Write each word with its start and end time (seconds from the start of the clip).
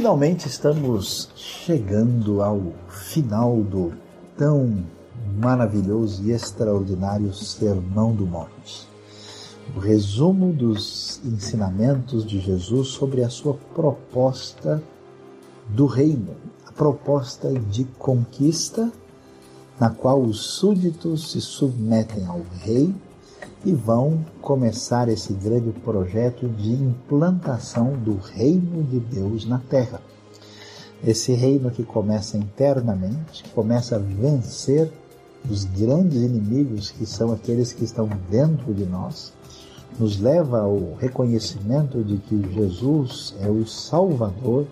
Finalmente 0.00 0.48
estamos 0.48 1.28
chegando 1.36 2.40
ao 2.40 2.72
final 2.88 3.56
do 3.56 3.92
tão 4.34 4.82
maravilhoso 5.36 6.24
e 6.24 6.32
extraordinário 6.32 7.34
Sermão 7.34 8.14
do 8.14 8.24
Monte. 8.24 8.88
O 9.76 9.78
resumo 9.78 10.54
dos 10.54 11.20
ensinamentos 11.22 12.24
de 12.24 12.40
Jesus 12.40 12.88
sobre 12.88 13.22
a 13.22 13.28
sua 13.28 13.52
proposta 13.74 14.82
do 15.68 15.84
reino, 15.84 16.34
a 16.66 16.72
proposta 16.72 17.52
de 17.52 17.84
conquista, 17.98 18.90
na 19.78 19.90
qual 19.90 20.22
os 20.22 20.40
súditos 20.40 21.30
se 21.30 21.42
submetem 21.42 22.24
ao 22.24 22.40
rei 22.62 22.94
e 23.64 23.72
vão 23.72 24.24
começar 24.40 25.08
esse 25.08 25.32
grande 25.34 25.70
projeto 25.80 26.48
de 26.48 26.72
implantação 26.72 27.92
do 27.92 28.16
reino 28.16 28.82
de 28.84 28.98
Deus 28.98 29.44
na 29.44 29.58
terra. 29.58 30.00
Esse 31.04 31.32
reino 31.32 31.70
que 31.70 31.82
começa 31.82 32.36
internamente, 32.36 33.44
começa 33.54 33.96
a 33.96 33.98
vencer 33.98 34.90
os 35.48 35.64
grandes 35.64 36.22
inimigos 36.22 36.90
que 36.90 37.06
são 37.06 37.32
aqueles 37.32 37.72
que 37.72 37.84
estão 37.84 38.08
dentro 38.30 38.74
de 38.74 38.84
nós, 38.84 39.32
nos 39.98 40.20
leva 40.20 40.60
ao 40.60 40.94
reconhecimento 40.98 42.02
de 42.04 42.18
que 42.18 42.54
Jesus 42.54 43.34
é 43.40 43.48
o 43.48 43.66
Salvador, 43.66 44.66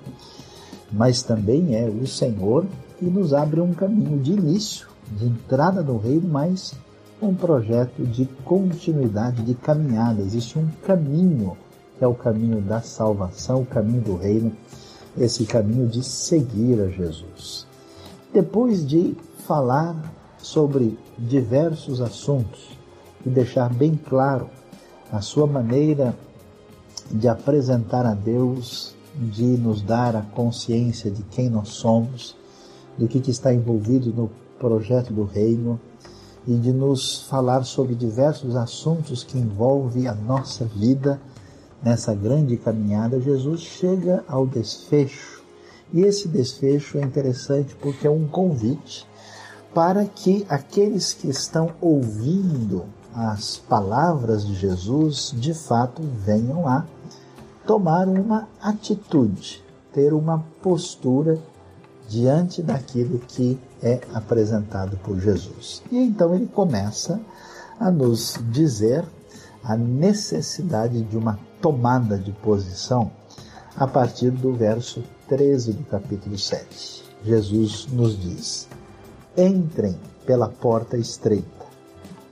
mas 0.93 1.23
também 1.23 1.75
é 1.75 1.89
o 1.89 2.07
Senhor 2.07 2.67
e 3.01 3.07
nos 3.07 3.33
abre 3.33 3.61
um 3.61 3.73
caminho 3.73 4.19
de 4.19 4.33
início, 4.33 4.89
de 5.13 5.27
entrada 5.27 5.83
no 5.83 5.99
reino, 5.99 6.29
mas 6.29 6.75
um 7.21 7.35
projeto 7.35 8.05
de 8.05 8.27
continuidade, 8.45 9.43
de 9.43 9.55
caminhada. 9.55 10.23
Existe 10.23 10.59
um 10.59 10.69
caminho, 10.85 11.57
que 11.99 12.05
é 12.05 12.07
o 12.07 12.15
caminho 12.15 12.61
da 12.61 12.81
salvação, 12.81 13.63
o 13.63 13.67
caminho 13.67 14.03
do 14.03 14.17
reino, 14.17 14.53
esse 15.17 15.45
caminho 15.45 15.87
de 15.87 16.03
seguir 16.03 16.81
a 16.81 16.89
Jesus. 16.89 17.67
Depois 18.33 18.87
de 18.87 19.17
falar 19.47 19.97
sobre 20.39 20.97
diversos 21.19 22.01
assuntos 22.01 22.79
e 23.27 23.29
deixar 23.29 23.73
bem 23.73 23.97
claro 23.97 24.49
a 25.11 25.21
sua 25.21 25.47
maneira 25.47 26.15
de 27.11 27.27
apresentar 27.27 28.05
a 28.07 28.15
Deus, 28.15 28.95
de 29.15 29.45
nos 29.45 29.83
dar 29.83 30.15
a 30.15 30.23
consciência 30.23 31.11
de 31.11 31.23
quem 31.23 31.49
nós 31.49 31.71
somos, 31.71 32.37
do 32.97 33.09
que, 33.09 33.19
está 33.31 33.53
envolvido 33.53 34.13
no 34.13 34.31
projeto 34.59 35.13
do 35.13 35.25
reino, 35.25 35.81
e 36.49 36.57
de 36.57 36.73
nos 36.73 37.25
falar 37.25 37.63
sobre 37.65 37.95
diversos 37.95 38.57
assuntos 38.57 39.23
que 39.23 39.37
envolvem 39.37 40.09
a 40.09 40.15
nossa 40.15 40.65
vida 40.65 41.21
nessa 41.83 42.15
grande 42.15 42.57
caminhada, 42.57 43.21
Jesus 43.21 43.61
chega 43.61 44.25
ao 44.27 44.47
desfecho. 44.47 45.45
E 45.93 46.01
esse 46.01 46.27
desfecho 46.27 46.97
é 46.97 47.03
interessante 47.03 47.75
porque 47.75 48.07
é 48.07 48.11
um 48.11 48.27
convite 48.27 49.07
para 49.75 50.07
que 50.07 50.47
aqueles 50.49 51.13
que 51.13 51.29
estão 51.29 51.71
ouvindo 51.83 52.87
as 53.15 53.59
palavras 53.59 54.47
de 54.47 54.55
Jesus 54.55 55.35
de 55.37 55.53
fato 55.53 56.01
venham 56.25 56.67
a 56.67 56.87
tomar 57.67 58.09
uma 58.09 58.49
atitude, 58.59 59.63
ter 59.93 60.15
uma 60.15 60.43
postura 60.63 61.39
diante 62.09 62.63
daquilo 62.63 63.19
que 63.19 63.61
é 63.83 64.01
apresentado 64.15 64.97
por 64.99 65.19
Jesus. 65.19 65.83
E 65.91 65.99
então 65.99 66.35
ele 66.35 66.47
começa 66.47 67.21
a 67.79 67.91
nos 67.91 68.39
dizer 68.51 69.05
a 69.63 69.77
necessidade 69.77 71.03
de 71.03 71.17
uma 71.17 71.39
tomada 71.61 72.19
de 72.19 72.33
posição 72.33 73.11
a 73.77 73.87
partir 73.87 74.31
do 74.31 74.53
verso 74.53 75.03
13 75.29 75.73
do 75.73 75.85
capítulo 75.85 76.39
7. 76.39 77.05
Jesus 77.25 77.87
nos 77.91 78.19
diz: 78.21 78.69
Entrem 79.37 79.97
pela 80.27 80.49
porta 80.49 80.97
estreita, 80.97 81.67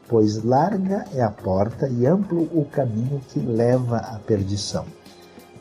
pois 0.09 0.43
larga 0.43 1.05
é 1.13 1.23
a 1.23 1.31
porta 1.31 1.89
e 1.89 2.07
amplo 2.07 2.43
o 2.53 2.65
caminho 2.65 3.21
que 3.29 3.41
leva 3.41 3.99
à 3.99 4.19
perdição, 4.19 4.85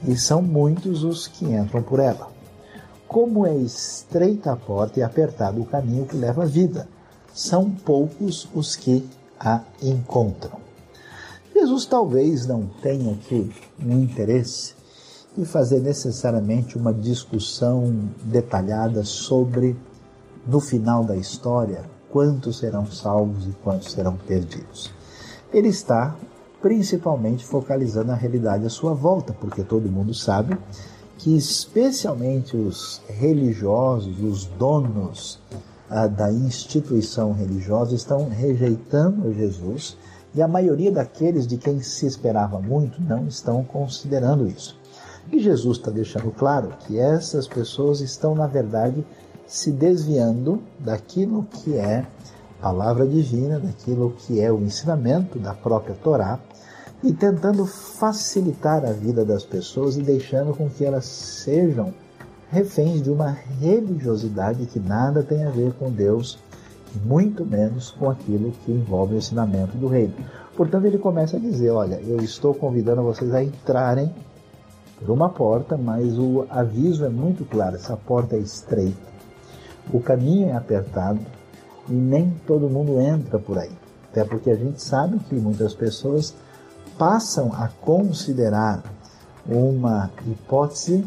e 0.07 0.15
são 0.15 0.41
muitos 0.41 1.03
os 1.03 1.27
que 1.27 1.45
entram 1.45 1.81
por 1.81 1.99
ela 1.99 2.34
como 3.15 3.47
é 3.47 3.55
estreita 3.55 4.51
a 4.51 4.57
porta 4.57 4.99
e 4.99 5.01
apertado 5.01 5.61
o 5.61 5.65
caminho 5.65 6.05
que 6.05 6.17
leva 6.17 6.43
à 6.43 6.45
vida, 6.45 6.85
são 7.33 7.71
poucos 7.71 8.45
os 8.53 8.75
que 8.75 9.07
a 9.39 9.61
encontram. 9.81 10.57
Jesus 11.53 11.85
talvez 11.85 12.45
não 12.45 12.67
tenha 12.81 13.13
aqui 13.13 13.49
um 13.81 14.01
interesse 14.01 14.73
de 15.33 15.45
fazer 15.45 15.79
necessariamente 15.79 16.77
uma 16.77 16.93
discussão 16.93 17.89
detalhada 18.21 19.05
sobre, 19.05 19.77
no 20.45 20.59
final 20.59 21.05
da 21.05 21.15
história, 21.15 21.85
quantos 22.11 22.57
serão 22.57 22.85
salvos 22.85 23.47
e 23.47 23.51
quantos 23.63 23.93
serão 23.93 24.17
perdidos. 24.17 24.91
Ele 25.53 25.69
está 25.69 26.13
principalmente 26.61 27.45
focalizando 27.45 28.11
a 28.11 28.15
realidade 28.15 28.65
à 28.65 28.69
sua 28.69 28.93
volta, 28.93 29.31
porque 29.31 29.63
todo 29.63 29.89
mundo 29.89 30.13
sabe 30.13 30.57
que 31.17 31.35
especialmente 31.35 32.55
os 32.55 33.01
religiosos, 33.07 34.19
os 34.21 34.45
donos 34.45 35.39
ah, 35.89 36.07
da 36.07 36.31
instituição 36.31 37.33
religiosa 37.33 37.95
estão 37.95 38.29
rejeitando 38.29 39.33
Jesus 39.33 39.97
e 40.33 40.41
a 40.41 40.47
maioria 40.47 40.91
daqueles 40.91 41.47
de 41.47 41.57
quem 41.57 41.81
se 41.81 42.05
esperava 42.05 42.59
muito 42.59 43.01
não 43.01 43.27
estão 43.27 43.63
considerando 43.63 44.47
isso. 44.47 44.77
E 45.31 45.39
Jesus 45.39 45.77
está 45.77 45.89
deixando 45.89 46.29
claro 46.31 46.73
que 46.85 46.99
essas 46.99 47.47
pessoas 47.47 48.01
estão, 48.01 48.35
na 48.35 48.45
verdade, 48.45 49.05
se 49.47 49.71
desviando 49.71 50.61
daquilo 50.79 51.43
que 51.43 51.75
é 51.75 52.05
palavra 52.61 53.07
divina, 53.07 53.59
daquilo 53.59 54.11
que 54.11 54.41
é 54.41 54.51
o 54.51 54.61
ensinamento 54.61 55.39
da 55.39 55.53
própria 55.53 55.95
Torá, 55.95 56.39
e 57.03 57.13
tentando 57.13 57.65
facilitar 57.65 58.83
a 58.85 58.91
vida 58.91 59.23
das 59.23 59.43
pessoas 59.43 59.95
e 59.97 60.01
deixando 60.01 60.55
com 60.55 60.69
que 60.69 60.83
elas 60.83 61.05
sejam 61.05 61.93
reféns 62.49 63.01
de 63.01 63.09
uma 63.09 63.29
religiosidade 63.29 64.65
que 64.65 64.79
nada 64.79 65.23
tem 65.23 65.43
a 65.43 65.49
ver 65.49 65.73
com 65.73 65.91
Deus, 65.91 66.39
muito 67.03 67.45
menos 67.45 67.91
com 67.91 68.09
aquilo 68.09 68.51
que 68.63 68.71
envolve 68.71 69.15
o 69.15 69.17
ensinamento 69.17 69.77
do 69.77 69.87
reino. 69.87 70.13
Portanto, 70.55 70.85
ele 70.85 70.97
começa 70.97 71.37
a 71.37 71.39
dizer: 71.39 71.69
Olha, 71.71 71.99
eu 72.07 72.17
estou 72.21 72.53
convidando 72.53 73.03
vocês 73.03 73.33
a 73.33 73.43
entrarem 73.43 74.13
por 74.99 75.11
uma 75.11 75.29
porta, 75.29 75.77
mas 75.77 76.17
o 76.17 76.45
aviso 76.49 77.03
é 77.03 77.09
muito 77.09 77.43
claro: 77.45 77.75
essa 77.75 77.97
porta 77.97 78.35
é 78.35 78.39
estreita, 78.39 79.07
o 79.93 79.99
caminho 79.99 80.49
é 80.49 80.53
apertado 80.53 81.19
e 81.89 81.93
nem 81.93 82.31
todo 82.47 82.69
mundo 82.69 82.99
entra 82.99 83.37
por 83.37 83.57
aí. 83.57 83.71
Até 84.11 84.23
porque 84.23 84.49
a 84.49 84.55
gente 84.55 84.81
sabe 84.81 85.19
que 85.19 85.35
muitas 85.35 85.73
pessoas 85.73 86.33
passam 86.97 87.51
a 87.53 87.67
considerar 87.67 88.83
uma 89.47 90.09
hipótese 90.25 91.05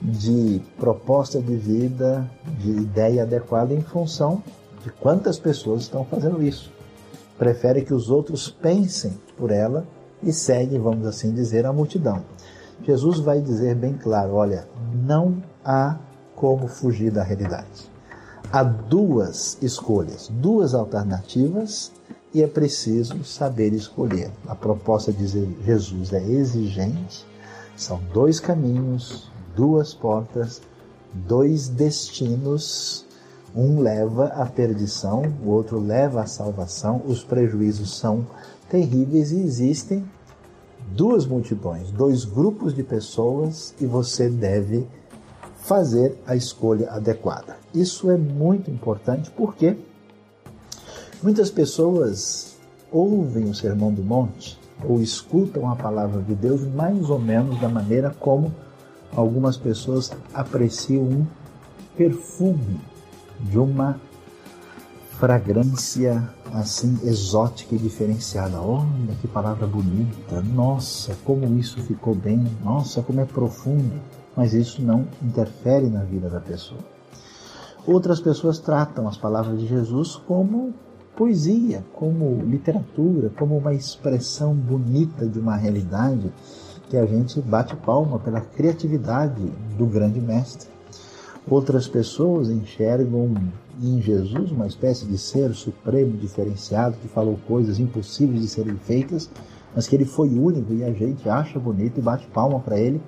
de 0.00 0.60
proposta 0.78 1.40
de 1.40 1.56
vida, 1.56 2.28
de 2.58 2.70
ideia 2.70 3.22
adequada 3.22 3.72
em 3.72 3.80
função 3.80 4.42
de 4.82 4.90
quantas 4.90 5.38
pessoas 5.38 5.82
estão 5.82 6.04
fazendo 6.04 6.42
isso. 6.42 6.72
Prefere 7.38 7.82
que 7.82 7.94
os 7.94 8.10
outros 8.10 8.48
pensem 8.48 9.18
por 9.36 9.50
ela 9.50 9.86
e 10.22 10.32
segue, 10.32 10.78
vamos 10.78 11.06
assim 11.06 11.32
dizer, 11.32 11.64
a 11.66 11.72
multidão. 11.72 12.22
Jesus 12.84 13.20
vai 13.20 13.40
dizer 13.40 13.74
bem 13.74 13.94
claro: 13.94 14.34
olha, 14.34 14.68
não 14.92 15.42
há 15.64 15.96
como 16.34 16.66
fugir 16.66 17.12
da 17.12 17.22
realidade. 17.22 17.90
Há 18.52 18.62
duas 18.62 19.56
escolhas, 19.62 20.28
duas 20.28 20.74
alternativas 20.74 21.92
e 22.34 22.42
é 22.42 22.46
preciso 22.46 23.24
saber 23.24 23.72
escolher. 23.72 24.30
A 24.46 24.54
proposta 24.54 25.12
de 25.12 25.26
Jesus 25.64 26.12
é 26.12 26.22
exigente, 26.22 27.26
são 27.76 28.00
dois 28.12 28.40
caminhos, 28.40 29.30
duas 29.54 29.92
portas, 29.92 30.60
dois 31.12 31.68
destinos. 31.68 33.06
Um 33.54 33.80
leva 33.80 34.28
à 34.28 34.46
perdição, 34.46 35.22
o 35.44 35.50
outro 35.50 35.78
leva 35.78 36.22
à 36.22 36.26
salvação. 36.26 37.02
Os 37.06 37.22
prejuízos 37.22 37.98
são 37.98 38.26
terríveis 38.70 39.30
e 39.30 39.40
existem 39.42 40.04
duas 40.92 41.26
multidões, 41.26 41.90
dois 41.90 42.24
grupos 42.24 42.74
de 42.74 42.82
pessoas 42.82 43.74
e 43.78 43.84
você 43.84 44.30
deve 44.30 44.86
fazer 45.56 46.18
a 46.26 46.34
escolha 46.34 46.90
adequada. 46.90 47.56
Isso 47.74 48.10
é 48.10 48.16
muito 48.16 48.70
importante 48.70 49.30
porque 49.30 49.76
Muitas 51.22 51.50
pessoas 51.50 52.56
ouvem 52.90 53.44
o 53.44 53.54
Sermão 53.54 53.92
do 53.92 54.02
Monte 54.02 54.58
ou 54.84 55.00
escutam 55.00 55.70
a 55.70 55.76
palavra 55.76 56.20
de 56.22 56.34
Deus 56.34 56.66
mais 56.66 57.08
ou 57.08 57.18
menos 57.18 57.60
da 57.60 57.68
maneira 57.68 58.10
como 58.18 58.52
algumas 59.14 59.56
pessoas 59.56 60.10
apreciam 60.34 61.02
um 61.02 61.26
perfume 61.96 62.80
de 63.40 63.58
uma 63.58 64.00
fragrância 65.18 66.28
assim 66.52 66.98
exótica 67.04 67.74
e 67.74 67.78
diferenciada. 67.78 68.60
Olha 68.60 69.14
que 69.20 69.28
palavra 69.28 69.66
bonita! 69.66 70.42
Nossa, 70.42 71.16
como 71.24 71.56
isso 71.58 71.80
ficou 71.82 72.14
bem! 72.14 72.44
Nossa, 72.64 73.02
como 73.02 73.20
é 73.20 73.24
profundo! 73.24 74.00
mas 74.36 74.54
isso 74.54 74.82
não 74.82 75.06
interfere 75.22 75.88
na 75.88 76.02
vida 76.02 76.28
da 76.28 76.40
pessoa. 76.40 76.80
Outras 77.86 78.20
pessoas 78.20 78.58
tratam 78.58 79.08
as 79.08 79.16
palavras 79.16 79.60
de 79.60 79.66
Jesus 79.66 80.16
como 80.16 80.72
poesia, 81.16 81.84
como 81.92 82.42
literatura, 82.42 83.30
como 83.30 83.56
uma 83.56 83.74
expressão 83.74 84.54
bonita 84.54 85.26
de 85.26 85.38
uma 85.38 85.56
realidade 85.56 86.32
que 86.88 86.96
a 86.96 87.06
gente 87.06 87.40
bate 87.40 87.76
palma 87.76 88.18
pela 88.18 88.40
criatividade 88.40 89.42
do 89.76 89.86
grande 89.86 90.20
mestre. 90.20 90.68
Outras 91.48 91.88
pessoas 91.88 92.50
enxergam 92.50 93.34
em 93.80 94.00
Jesus 94.00 94.50
uma 94.50 94.66
espécie 94.66 95.06
de 95.06 95.18
ser 95.18 95.52
supremo, 95.54 96.16
diferenciado, 96.16 96.96
que 96.98 97.08
falou 97.08 97.38
coisas 97.48 97.78
impossíveis 97.78 98.40
de 98.40 98.48
serem 98.48 98.76
feitas, 98.76 99.28
mas 99.74 99.88
que 99.88 99.96
ele 99.96 100.04
foi 100.04 100.28
único 100.28 100.72
e 100.72 100.84
a 100.84 100.92
gente 100.92 101.28
acha 101.28 101.58
bonito 101.58 101.98
e 101.98 102.02
bate 102.02 102.26
palma 102.28 102.60
para 102.60 102.78
ele. 102.78 103.00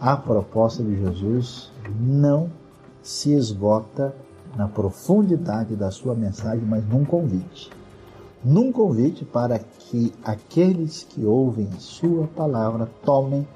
A 0.00 0.16
proposta 0.16 0.82
de 0.82 0.98
Jesus 0.98 1.70
não 2.00 2.50
se 3.02 3.32
esgota 3.32 4.14
na 4.58 4.66
profundidade 4.66 5.76
da 5.76 5.88
sua 5.88 6.16
mensagem, 6.16 6.64
mas 6.66 6.84
num 6.84 7.04
convite. 7.04 7.70
Num 8.44 8.72
convite 8.72 9.24
para 9.24 9.60
que 9.60 10.12
aqueles 10.24 11.04
que 11.04 11.24
ouvem 11.24 11.70
sua 11.78 12.26
palavra 12.26 12.88
tomem 13.04 13.46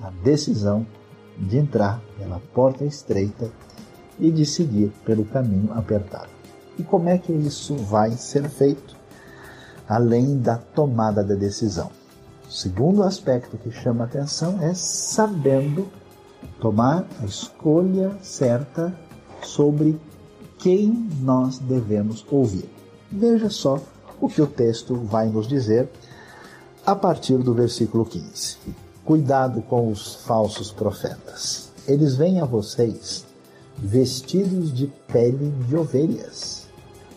a 0.00 0.10
decisão 0.22 0.86
de 1.36 1.58
entrar 1.58 2.00
pela 2.16 2.40
porta 2.54 2.84
estreita 2.84 3.50
e 4.20 4.30
de 4.30 4.46
seguir 4.46 4.92
pelo 5.04 5.24
caminho 5.24 5.72
apertado. 5.72 6.30
E 6.78 6.84
como 6.84 7.08
é 7.08 7.18
que 7.18 7.32
isso 7.32 7.74
vai 7.74 8.12
ser 8.12 8.48
feito? 8.48 8.96
Além 9.88 10.38
da 10.38 10.58
tomada 10.58 11.24
da 11.24 11.34
decisão. 11.34 11.90
O 12.48 12.52
segundo 12.52 13.02
aspecto 13.02 13.58
que 13.58 13.72
chama 13.72 14.04
atenção 14.04 14.62
é 14.62 14.74
sabendo 14.74 15.88
tomar 16.60 17.04
a 17.20 17.24
escolha 17.24 18.16
certa 18.22 18.94
sobre 19.42 19.98
quem 20.62 21.08
nós 21.20 21.58
devemos 21.58 22.24
ouvir. 22.30 22.70
Veja 23.10 23.50
só 23.50 23.80
o 24.20 24.28
que 24.28 24.40
o 24.40 24.46
texto 24.46 24.94
vai 24.94 25.28
nos 25.28 25.48
dizer 25.48 25.88
a 26.86 26.94
partir 26.94 27.38
do 27.38 27.52
versículo 27.52 28.06
15. 28.06 28.58
Cuidado 29.04 29.60
com 29.62 29.90
os 29.90 30.14
falsos 30.24 30.70
profetas. 30.70 31.72
Eles 31.86 32.14
vêm 32.14 32.40
a 32.40 32.44
vocês 32.44 33.26
vestidos 33.76 34.72
de 34.72 34.86
pele 35.12 35.52
de 35.66 35.76
ovelhas, 35.76 36.68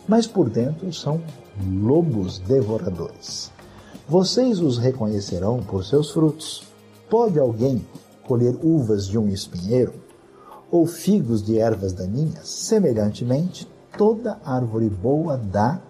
mas 0.08 0.26
por 0.26 0.50
dentro 0.50 0.92
são 0.92 1.22
lobos 1.64 2.40
devoradores. 2.40 3.52
Vocês 4.08 4.58
os 4.58 4.76
reconhecerão 4.76 5.62
por 5.62 5.84
seus 5.84 6.10
frutos. 6.10 6.64
Pode 7.08 7.38
alguém 7.38 7.86
colher 8.24 8.56
uvas 8.60 9.06
de 9.06 9.16
um 9.16 9.28
espinheiro 9.28 10.05
ou 10.70 10.86
figos 10.86 11.42
de 11.42 11.58
ervas 11.58 11.92
daninhas? 11.92 12.48
Semelhantemente, 12.48 13.68
toda 13.96 14.38
árvore 14.44 14.88
boa 14.88 15.36
dá 15.36 15.80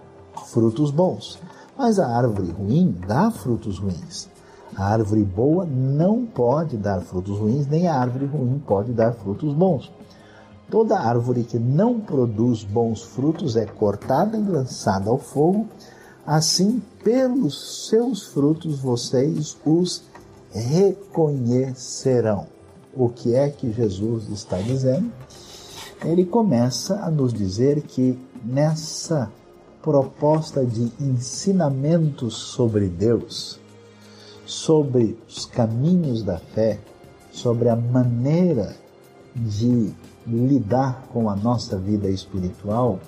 frutos 0.46 0.90
bons, 0.90 1.38
mas 1.76 1.98
a 1.98 2.06
árvore 2.06 2.50
ruim 2.50 2.94
dá 3.06 3.30
frutos 3.30 3.78
ruins. 3.78 4.28
A 4.74 4.84
árvore 4.84 5.24
boa 5.24 5.64
não 5.64 6.26
pode 6.26 6.76
dar 6.76 7.00
frutos 7.00 7.38
ruins, 7.38 7.66
nem 7.66 7.88
a 7.88 7.98
árvore 7.98 8.26
ruim 8.26 8.62
pode 8.66 8.92
dar 8.92 9.12
frutos 9.12 9.54
bons. 9.54 9.90
Toda 10.70 10.98
árvore 10.98 11.44
que 11.44 11.58
não 11.58 12.00
produz 12.00 12.64
bons 12.64 13.02
frutos 13.02 13.56
é 13.56 13.64
cortada 13.64 14.36
e 14.36 14.42
lançada 14.42 15.08
ao 15.08 15.18
fogo. 15.18 15.66
Assim, 16.26 16.82
pelos 17.04 17.88
seus 17.88 18.26
frutos 18.26 18.80
vocês 18.80 19.56
os 19.64 20.02
reconhecerão. 20.50 22.55
O 22.96 23.10
que 23.10 23.34
é 23.34 23.50
que 23.50 23.70
Jesus 23.70 24.30
está 24.30 24.58
dizendo? 24.58 25.12
Ele 26.02 26.24
começa 26.24 26.96
a 27.00 27.10
nos 27.10 27.30
dizer 27.32 27.82
que 27.82 28.18
nessa 28.42 29.30
proposta 29.82 30.64
de 30.64 30.90
ensinamentos 30.98 32.34
sobre 32.34 32.88
Deus, 32.88 33.60
sobre 34.46 35.18
os 35.28 35.44
caminhos 35.44 36.22
da 36.22 36.38
fé, 36.38 36.80
sobre 37.30 37.68
a 37.68 37.76
maneira 37.76 38.74
de 39.34 39.92
lidar 40.26 41.06
com 41.12 41.28
a 41.28 41.36
nossa 41.36 41.76
vida 41.76 42.08
espiritual, 42.08 42.98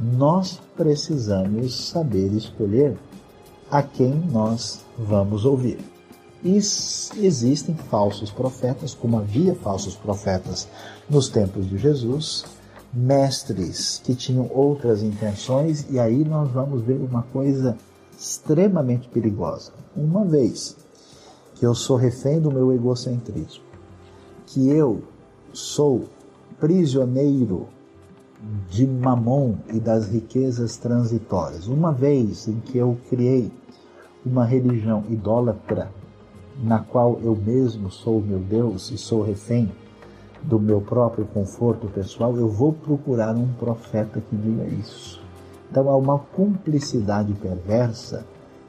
nós 0.00 0.60
precisamos 0.76 1.88
saber 1.88 2.32
escolher 2.32 2.98
a 3.70 3.84
quem 3.84 4.14
nós 4.32 4.84
vamos 4.98 5.44
ouvir. 5.44 5.78
Existem 6.44 7.74
falsos 7.74 8.30
profetas, 8.30 8.94
como 8.94 9.18
havia 9.18 9.54
falsos 9.54 9.96
profetas 9.96 10.68
nos 11.10 11.28
tempos 11.28 11.68
de 11.68 11.76
Jesus, 11.76 12.44
mestres 12.92 14.00
que 14.04 14.14
tinham 14.14 14.48
outras 14.52 15.02
intenções, 15.02 15.86
e 15.90 15.98
aí 15.98 16.24
nós 16.24 16.50
vamos 16.50 16.82
ver 16.82 17.00
uma 17.00 17.22
coisa 17.22 17.76
extremamente 18.16 19.08
perigosa. 19.08 19.72
Uma 19.96 20.24
vez 20.24 20.76
que 21.54 21.66
eu 21.66 21.74
sou 21.74 21.96
refém 21.96 22.40
do 22.40 22.52
meu 22.52 22.72
egocentrismo, 22.72 23.64
que 24.46 24.68
eu 24.68 25.02
sou 25.52 26.04
prisioneiro 26.60 27.68
de 28.70 28.86
Mamon 28.86 29.56
e 29.72 29.80
das 29.80 30.08
riquezas 30.08 30.76
transitórias. 30.76 31.66
Uma 31.66 31.92
vez 31.92 32.46
em 32.46 32.60
que 32.60 32.78
eu 32.78 32.96
criei 33.08 33.50
uma 34.24 34.44
religião 34.44 35.04
idólatra, 35.08 35.90
na 36.62 36.80
qual 36.80 37.18
eu 37.22 37.36
mesmo 37.36 37.90
sou 37.90 38.20
meu 38.20 38.38
Deus 38.38 38.90
e 38.90 38.98
sou 38.98 39.22
refém 39.22 39.70
do 40.42 40.58
meu 40.58 40.80
próprio 40.80 41.26
conforto 41.26 41.88
pessoal, 41.88 42.36
eu 42.36 42.48
vou 42.48 42.72
procurar 42.72 43.34
um 43.36 43.48
profeta 43.54 44.20
que 44.20 44.36
diga 44.36 44.64
isso. 44.64 45.20
Então 45.70 45.88
há 45.88 45.96
uma 45.96 46.18
cumplicidade 46.18 47.32
perversa 47.34 48.24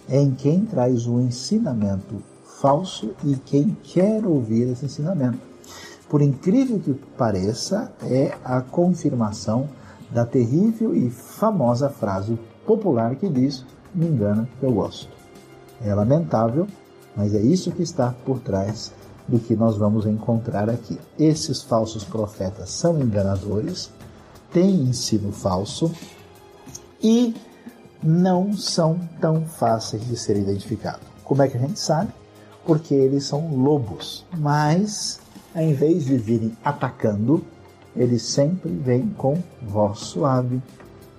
em 0.07 0.31
quem 0.31 0.65
traz 0.65 1.07
um 1.07 1.19
ensinamento 1.19 2.21
falso 2.59 3.11
e 3.23 3.35
quem 3.35 3.77
quer 3.83 4.25
ouvir 4.25 4.69
esse 4.69 4.85
ensinamento 4.85 5.49
por 6.09 6.23
incrível 6.23 6.79
que 6.79 6.95
pareça, 7.15 7.93
é 8.01 8.35
a 8.43 8.61
confirmação 8.61 9.69
da 10.09 10.25
terrível 10.25 10.95
e 10.95 11.11
famosa 11.11 11.87
frase 11.87 12.37
popular 12.65 13.15
que 13.15 13.29
diz: 13.29 13.63
Me 13.93 14.07
engana 14.07 14.49
que 14.59 14.65
eu 14.65 14.71
gosto. 14.71 15.07
É 15.79 15.93
lamentável, 15.93 16.65
mas 17.19 17.35
é 17.35 17.41
isso 17.41 17.73
que 17.73 17.83
está 17.83 18.15
por 18.25 18.39
trás 18.39 18.93
do 19.27 19.39
que 19.39 19.53
nós 19.53 19.75
vamos 19.75 20.05
encontrar 20.05 20.69
aqui. 20.69 20.97
Esses 21.19 21.61
falsos 21.61 22.05
profetas 22.05 22.69
são 22.69 22.97
enganadores, 22.97 23.91
têm 24.53 24.83
ensino 24.83 25.33
falso 25.33 25.91
e 27.03 27.35
não 28.01 28.53
são 28.53 28.97
tão 29.19 29.45
fáceis 29.45 30.07
de 30.07 30.15
ser 30.15 30.37
identificados. 30.37 31.05
Como 31.25 31.41
é 31.41 31.49
que 31.49 31.57
a 31.57 31.59
gente 31.59 31.77
sabe? 31.77 32.09
Porque 32.65 32.93
eles 32.93 33.25
são 33.25 33.53
lobos, 33.53 34.25
mas 34.37 35.19
em 35.53 35.73
vez 35.73 36.05
de 36.05 36.17
virem 36.17 36.57
atacando, 36.63 37.43
eles 37.97 38.21
sempre 38.21 38.71
vêm 38.71 39.09
com 39.17 39.43
voz 39.61 39.99
suave, 39.99 40.61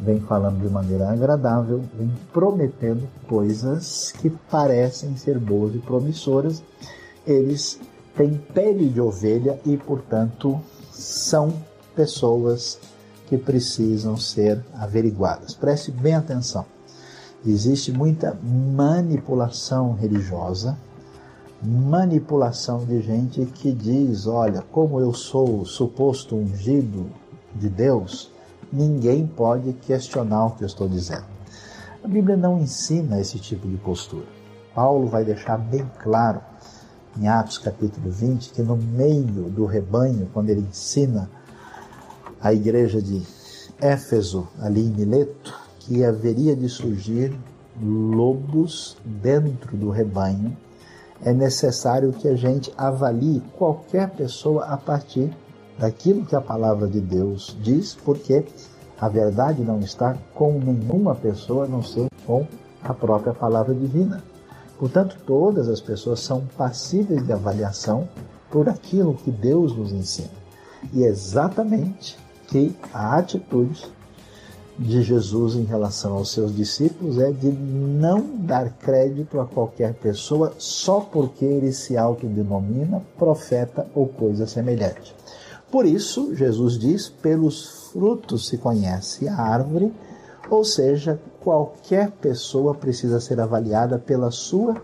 vem 0.00 0.20
falando 0.20 0.60
de 0.60 0.68
maneira 0.68 1.10
agradável, 1.10 1.82
vem 1.94 2.10
prometendo 2.32 3.06
coisas 3.28 4.12
que 4.20 4.30
parecem 4.30 5.16
ser 5.16 5.38
boas 5.38 5.74
e 5.74 5.78
promissoras. 5.78 6.62
Eles 7.26 7.78
têm 8.16 8.34
pele 8.54 8.88
de 8.88 9.00
ovelha 9.00 9.60
e, 9.64 9.76
portanto, 9.76 10.60
são 10.90 11.52
pessoas 11.94 12.78
que 13.28 13.36
precisam 13.36 14.16
ser 14.16 14.64
averiguadas. 14.74 15.54
Preste 15.54 15.90
bem 15.90 16.14
atenção. 16.14 16.64
Existe 17.44 17.92
muita 17.92 18.36
manipulação 18.42 19.92
religiosa 19.94 20.76
manipulação 21.62 22.84
de 22.84 23.00
gente 23.02 23.44
que 23.46 23.72
diz: 23.72 24.26
olha, 24.26 24.62
como 24.72 25.00
eu 25.00 25.12
sou 25.12 25.64
suposto 25.64 26.36
ungido 26.36 27.06
de 27.54 27.68
Deus, 27.68 28.30
ninguém 28.72 29.26
pode 29.26 29.72
questionar 29.72 30.46
o 30.46 30.50
que 30.50 30.62
eu 30.62 30.66
estou 30.66 30.88
dizendo. 30.88 31.24
A 32.02 32.08
Bíblia 32.08 32.36
não 32.36 32.58
ensina 32.58 33.20
esse 33.20 33.38
tipo 33.38 33.68
de 33.68 33.76
postura. 33.76 34.26
Paulo 34.74 35.06
vai 35.08 35.24
deixar 35.24 35.58
bem 35.58 35.88
claro 35.98 36.40
em 37.18 37.28
Atos 37.28 37.58
capítulo 37.58 38.10
20 38.10 38.50
que 38.50 38.62
no 38.62 38.76
meio 38.76 39.50
do 39.50 39.66
rebanho, 39.66 40.28
quando 40.32 40.50
ele 40.50 40.60
ensina 40.60 41.28
a 42.40 42.52
igreja 42.52 43.02
de 43.02 43.22
Éfeso, 43.80 44.48
ali 44.58 44.86
em 44.86 44.90
Mileto, 44.90 45.58
que 45.80 46.04
haveria 46.04 46.54
de 46.54 46.68
surgir 46.68 47.38
lobos 47.82 48.96
dentro 49.04 49.76
do 49.76 49.90
rebanho 49.90 50.56
é 51.22 51.32
necessário 51.32 52.12
que 52.12 52.28
a 52.28 52.34
gente 52.34 52.72
avalie 52.76 53.42
qualquer 53.58 54.08
pessoa 54.10 54.64
a 54.64 54.76
partir 54.76 55.30
daquilo 55.80 56.26
que 56.26 56.36
a 56.36 56.40
palavra 56.42 56.86
de 56.86 57.00
Deus 57.00 57.56
diz, 57.62 57.94
porque 58.04 58.44
a 59.00 59.08
verdade 59.08 59.62
não 59.62 59.80
está 59.80 60.14
com 60.34 60.52
nenhuma 60.60 61.14
pessoa 61.14 61.64
a 61.64 61.68
não 61.68 61.82
ser 61.82 62.06
com 62.26 62.46
a 62.82 62.92
própria 62.92 63.32
palavra 63.32 63.74
divina. 63.74 64.22
Portanto, 64.78 65.16
todas 65.26 65.68
as 65.68 65.80
pessoas 65.80 66.20
são 66.20 66.44
passíveis 66.56 67.24
de 67.24 67.32
avaliação 67.32 68.06
por 68.50 68.68
aquilo 68.68 69.14
que 69.14 69.30
Deus 69.30 69.74
nos 69.74 69.90
ensina. 69.90 70.28
E 70.92 71.02
é 71.02 71.08
exatamente 71.08 72.18
que 72.46 72.76
a 72.92 73.16
atitude 73.16 73.90
de 74.78 75.02
Jesus 75.02 75.54
em 75.54 75.64
relação 75.64 76.14
aos 76.14 76.32
seus 76.32 76.54
discípulos 76.54 77.18
é 77.18 77.30
de 77.30 77.48
não 77.50 78.36
dar 78.36 78.70
crédito 78.78 79.38
a 79.40 79.46
qualquer 79.46 79.94
pessoa 79.94 80.54
só 80.58 81.00
porque 81.00 81.44
ele 81.44 81.72
se 81.72 81.96
autodenomina 81.96 83.02
profeta 83.18 83.86
ou 83.94 84.08
coisa 84.08 84.46
semelhante. 84.46 85.19
Por 85.70 85.86
isso, 85.86 86.34
Jesus 86.34 86.78
diz: 86.78 87.08
pelos 87.08 87.90
frutos 87.92 88.48
se 88.48 88.58
conhece 88.58 89.28
a 89.28 89.36
árvore, 89.36 89.92
ou 90.48 90.64
seja, 90.64 91.20
qualquer 91.40 92.10
pessoa 92.10 92.74
precisa 92.74 93.20
ser 93.20 93.40
avaliada 93.40 93.98
pela 93.98 94.30
sua 94.30 94.80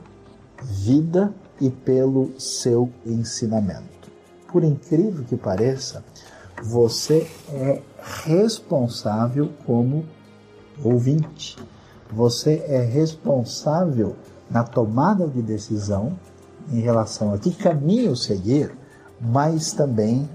vida 0.62 1.34
e 1.60 1.70
pelo 1.70 2.38
seu 2.38 2.90
ensinamento. 3.04 4.10
Por 4.52 4.62
incrível 4.62 5.24
que 5.24 5.36
pareça, 5.36 6.04
você 6.62 7.28
é 7.52 7.82
responsável 8.24 9.50
como 9.66 10.04
ouvinte. 10.82 11.56
Você 12.12 12.64
é 12.68 12.80
responsável 12.80 14.14
na 14.48 14.62
tomada 14.62 15.26
de 15.26 15.42
decisão 15.42 16.16
em 16.70 16.80
relação 16.80 17.34
a 17.34 17.38
que 17.38 17.52
caminho 17.52 18.14
seguir, 18.14 18.76
mas 19.20 19.72
também 19.72 20.28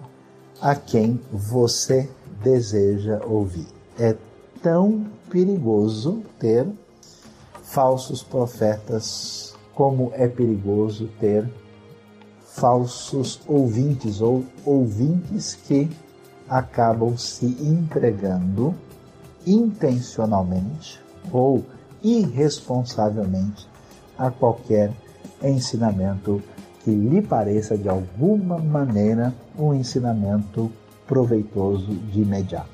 a 0.61 0.75
quem 0.75 1.19
você 1.31 2.09
deseja 2.43 3.19
ouvir. 3.25 3.67
É 3.97 4.15
tão 4.61 5.07
perigoso 5.29 6.23
ter 6.39 6.67
falsos 7.63 8.21
profetas 8.21 9.55
como 9.73 10.11
é 10.13 10.27
perigoso 10.27 11.09
ter 11.19 11.49
falsos 12.43 13.41
ouvintes 13.47 14.21
ou 14.21 14.43
ouvintes 14.65 15.55
que 15.55 15.89
acabam 16.47 17.17
se 17.17 17.45
entregando 17.61 18.75
intencionalmente 19.47 20.99
ou 21.31 21.65
irresponsavelmente 22.03 23.67
a 24.17 24.29
qualquer 24.29 24.91
ensinamento 25.41 26.43
que 26.83 26.91
lhe 26.91 27.21
pareça 27.21 27.77
de 27.77 27.87
alguma 27.87 28.57
maneira 28.57 29.33
um 29.57 29.73
ensinamento 29.73 30.71
proveitoso 31.07 31.93
de 31.93 32.21
imediato. 32.21 32.69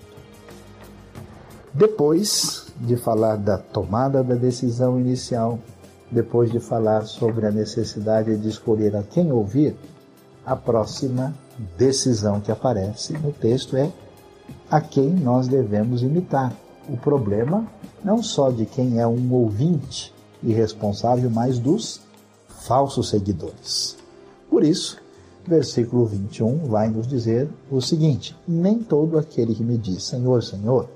Depois 1.73 2.67
de 2.79 2.95
falar 2.95 3.35
da 3.35 3.57
tomada 3.57 4.23
da 4.23 4.35
decisão 4.35 4.99
inicial, 4.99 5.59
depois 6.09 6.51
de 6.51 6.59
falar 6.59 7.03
sobre 7.05 7.45
a 7.45 7.51
necessidade 7.51 8.37
de 8.37 8.47
escolher 8.47 8.95
a 8.95 9.03
quem 9.03 9.31
ouvir, 9.31 9.75
a 10.45 10.55
próxima 10.55 11.35
decisão 11.77 12.39
que 12.39 12.51
aparece 12.51 13.13
no 13.13 13.31
texto 13.33 13.75
é 13.75 13.91
a 14.71 14.79
quem 14.79 15.09
nós 15.09 15.47
devemos 15.47 16.01
imitar. 16.01 16.53
O 16.87 16.95
problema 16.95 17.67
não 18.03 18.23
só 18.23 18.49
de 18.49 18.65
quem 18.65 18.99
é 18.99 19.05
um 19.05 19.33
ouvinte 19.33 20.13
irresponsável, 20.41 21.29
mas 21.29 21.59
dos 21.59 22.06
falsos 22.67 23.09
seguidores. 23.09 23.97
Por 24.49 24.63
isso, 24.63 24.97
versículo 25.47 26.05
21 26.05 26.67
vai 26.67 26.89
nos 26.89 27.07
dizer 27.07 27.49
o 27.71 27.81
seguinte: 27.81 28.35
Nem 28.47 28.79
todo 28.79 29.17
aquele 29.17 29.55
que 29.55 29.63
me 29.63 29.77
diz 29.77 30.03
Senhor, 30.03 30.43
Senhor 30.43 30.89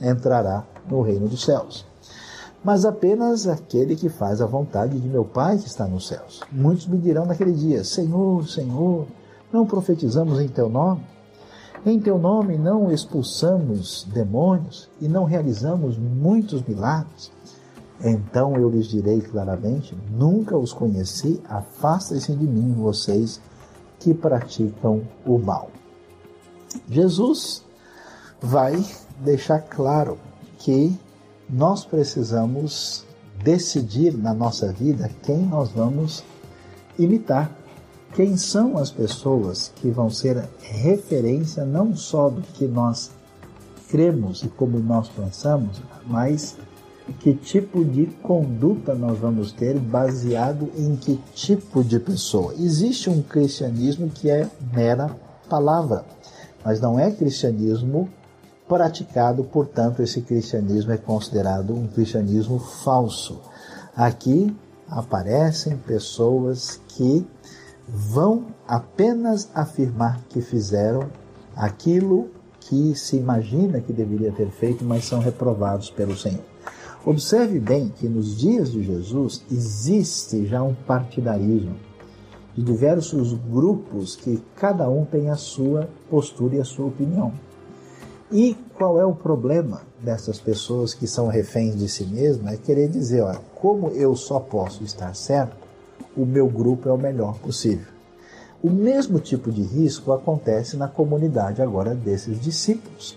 entrará 0.00 0.64
no 0.88 1.02
reino 1.02 1.28
dos 1.28 1.44
céus, 1.44 1.84
mas 2.64 2.84
apenas 2.84 3.46
aquele 3.46 3.94
que 3.94 4.08
faz 4.08 4.40
a 4.40 4.46
vontade 4.46 4.98
de 4.98 5.08
meu 5.08 5.24
Pai 5.24 5.58
que 5.58 5.66
está 5.66 5.86
nos 5.86 6.08
céus. 6.08 6.40
Muitos 6.50 6.86
me 6.86 6.96
dirão 6.96 7.26
naquele 7.26 7.52
dia: 7.52 7.84
Senhor, 7.84 8.48
Senhor, 8.48 9.06
não 9.52 9.66
profetizamos 9.66 10.40
em 10.40 10.48
teu 10.48 10.68
nome? 10.68 11.02
Em 11.86 12.00
teu 12.00 12.18
nome 12.18 12.58
não 12.58 12.90
expulsamos 12.90 14.06
demônios 14.12 14.88
e 15.00 15.06
não 15.06 15.24
realizamos 15.24 15.96
muitos 15.96 16.62
milagres? 16.62 17.30
Então 18.02 18.56
eu 18.56 18.68
lhes 18.68 18.86
direi 18.86 19.20
claramente: 19.20 19.96
nunca 20.10 20.56
os 20.56 20.72
conheci, 20.72 21.40
afastem-se 21.48 22.32
de 22.34 22.46
mim, 22.46 22.72
vocês 22.74 23.40
que 23.98 24.14
praticam 24.14 25.02
o 25.26 25.38
mal. 25.38 25.70
Jesus 26.88 27.64
vai 28.40 28.84
deixar 29.20 29.60
claro 29.60 30.18
que 30.58 30.96
nós 31.48 31.84
precisamos 31.84 33.04
decidir 33.42 34.16
na 34.16 34.34
nossa 34.34 34.72
vida 34.72 35.10
quem 35.22 35.38
nós 35.38 35.70
vamos 35.70 36.22
imitar. 36.98 37.50
Quem 38.14 38.36
são 38.36 38.78
as 38.78 38.90
pessoas 38.90 39.70
que 39.76 39.90
vão 39.90 40.10
ser 40.10 40.48
referência 40.60 41.64
não 41.64 41.94
só 41.94 42.30
do 42.30 42.40
que 42.40 42.66
nós 42.66 43.10
cremos 43.88 44.42
e 44.42 44.48
como 44.48 44.78
nós 44.78 45.08
pensamos, 45.08 45.80
mas 46.06 46.56
que 47.14 47.34
tipo 47.34 47.84
de 47.84 48.06
conduta 48.22 48.94
nós 48.94 49.18
vamos 49.18 49.52
ter 49.52 49.78
baseado 49.78 50.70
em 50.76 50.96
que 50.96 51.16
tipo 51.34 51.82
de 51.82 51.98
pessoa. 51.98 52.54
Existe 52.54 53.08
um 53.08 53.22
cristianismo 53.22 54.10
que 54.10 54.30
é 54.30 54.48
mera 54.72 55.16
palavra, 55.48 56.04
mas 56.64 56.80
não 56.80 56.98
é 56.98 57.10
cristianismo 57.10 58.08
praticado, 58.68 59.42
portanto, 59.44 60.02
esse 60.02 60.20
cristianismo 60.20 60.92
é 60.92 60.98
considerado 60.98 61.74
um 61.74 61.86
cristianismo 61.86 62.58
falso. 62.58 63.40
Aqui 63.96 64.54
aparecem 64.86 65.76
pessoas 65.76 66.80
que 66.88 67.26
vão 67.88 68.46
apenas 68.66 69.48
afirmar 69.54 70.20
que 70.28 70.42
fizeram 70.42 71.08
aquilo 71.56 72.30
que 72.60 72.94
se 72.94 73.16
imagina 73.16 73.80
que 73.80 73.92
deveria 73.92 74.30
ter 74.30 74.50
feito, 74.50 74.84
mas 74.84 75.04
são 75.06 75.20
reprovados 75.20 75.88
pelo 75.88 76.14
Senhor. 76.14 76.44
Observe 77.04 77.60
bem 77.60 77.88
que 77.88 78.08
nos 78.08 78.36
dias 78.36 78.72
de 78.72 78.82
Jesus 78.82 79.44
existe 79.50 80.46
já 80.46 80.62
um 80.62 80.74
partidarismo 80.74 81.76
de 82.54 82.62
diversos 82.62 83.34
grupos 83.34 84.16
que 84.16 84.42
cada 84.56 84.88
um 84.88 85.04
tem 85.04 85.30
a 85.30 85.36
sua 85.36 85.88
postura 86.10 86.56
e 86.56 86.60
a 86.60 86.64
sua 86.64 86.86
opinião. 86.86 87.32
E 88.32 88.56
qual 88.74 89.00
é 89.00 89.06
o 89.06 89.14
problema 89.14 89.82
dessas 90.02 90.40
pessoas 90.40 90.92
que 90.92 91.06
são 91.06 91.28
reféns 91.28 91.76
de 91.76 91.88
si 91.88 92.04
mesmas? 92.04 92.54
É 92.54 92.56
querer 92.56 92.88
dizer, 92.88 93.22
olha, 93.22 93.40
como 93.54 93.88
eu 93.90 94.14
só 94.16 94.40
posso 94.40 94.82
estar 94.82 95.14
certo, 95.14 95.56
o 96.16 96.26
meu 96.26 96.48
grupo 96.48 96.88
é 96.88 96.92
o 96.92 96.98
melhor 96.98 97.38
possível. 97.38 97.86
O 98.60 98.70
mesmo 98.70 99.20
tipo 99.20 99.52
de 99.52 99.62
risco 99.62 100.12
acontece 100.12 100.76
na 100.76 100.88
comunidade 100.88 101.62
agora 101.62 101.94
desses 101.94 102.40
discípulos. 102.40 103.16